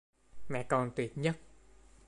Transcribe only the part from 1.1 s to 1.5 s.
nhất